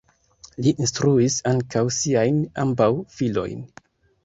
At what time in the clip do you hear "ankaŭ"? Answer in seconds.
1.51-1.85